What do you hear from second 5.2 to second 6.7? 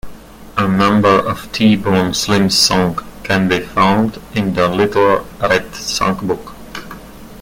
Red Songbook".